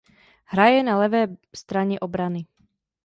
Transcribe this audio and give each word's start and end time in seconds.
Hraje 0.45 0.83
na 0.83 0.97
levé 0.99 1.27
straně 1.55 1.99
obrany. 1.99 2.45